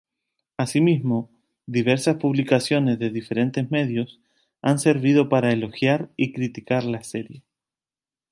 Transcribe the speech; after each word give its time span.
Asimismo, 0.57 1.29
diversas 1.67 2.15
publicaciones 2.15 2.97
de 2.97 3.11
diferentes 3.11 3.69
medios 3.69 4.19
han 4.63 4.79
servido 4.79 5.29
para 5.29 5.51
elogiar 5.51 6.09
y 6.17 6.33
criticar 6.33 6.85
la 6.85 7.03
serie. 7.03 7.43